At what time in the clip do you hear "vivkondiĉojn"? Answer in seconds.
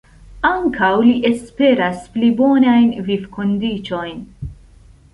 3.13-4.29